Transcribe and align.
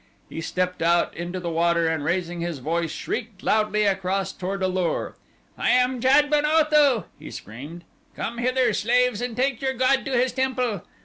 He 0.29 0.41
stepped 0.41 0.81
out 0.81 1.15
into 1.15 1.39
the 1.39 1.51
water 1.51 1.87
and 1.87 2.03
raising 2.03 2.41
his 2.41 2.57
voice 2.57 2.89
shrieked 2.89 3.43
loudly 3.43 3.83
across 3.83 4.33
toward 4.33 4.63
A 4.63 4.67
lur. 4.67 5.13
"I 5.59 5.69
am 5.69 6.01
Jad 6.01 6.27
ben 6.27 6.43
Otho!" 6.43 7.05
he 7.19 7.29
screamed. 7.29 7.83
"Come 8.15 8.39
hither 8.39 8.73
slaves 8.73 9.21
and 9.21 9.35
take 9.37 9.61
your 9.61 9.73
god 9.73 10.03
to 10.05 10.17
his 10.17 10.31
temple." 10.31 10.81